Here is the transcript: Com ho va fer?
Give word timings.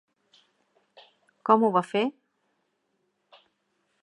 Com 1.51 1.67
ho 1.67 1.71
va 1.77 1.85
fer? 1.93 2.03